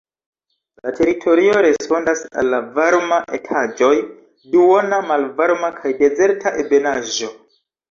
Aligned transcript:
La 0.85 0.93
teritorio 0.99 1.59
respondas 1.65 2.23
al 2.43 2.49
la 2.53 2.61
varma 2.79 3.21
etaĝoj, 3.39 3.91
duona, 4.57 5.01
malvarma 5.13 5.73
kaj 5.79 5.95
dezerta 6.03 6.57
ebenaĵo. 6.67 7.33